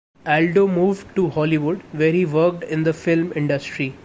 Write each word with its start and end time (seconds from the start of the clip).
Aldo 0.25 0.65
moved 0.67 1.15
to 1.15 1.29
Hollywood 1.29 1.79
where 1.91 2.11
he 2.11 2.25
worked 2.25 2.63
in 2.63 2.81
the 2.81 2.91
film 2.91 3.31
industry. 3.35 3.93